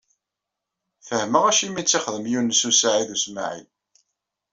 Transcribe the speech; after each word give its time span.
Fehmeɣ 1.07 1.43
acimi 1.49 1.77
i 1.81 1.83
tt-ixdem 1.83 2.25
Yunes 2.31 2.61
u 2.69 2.71
Saɛid 2.79 3.09
u 3.15 3.17
Smaɛil. 3.23 3.67